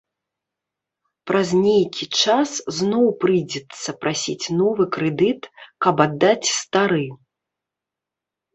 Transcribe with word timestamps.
Праз 1.31 1.49
нейкі 1.65 2.03
час 2.21 2.49
зноў 2.79 3.05
прыйдзецца 3.25 3.89
прасіць 4.07 4.51
новы 4.61 4.83
крэдыт, 4.97 5.41
каб 5.87 5.95
аддаць 6.09 6.47
стары. 6.59 7.05